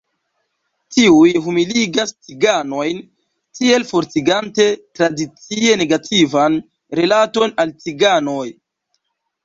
Tiuj 0.95 1.33
humiligas 1.47 2.13
ciganojn, 2.29 3.03
tiel 3.61 3.87
fortigante 3.93 4.69
tradicie 4.81 5.79
negativan 5.85 6.61
rilaton 7.03 7.59
al 7.63 7.81
ciganoj. 7.87 8.45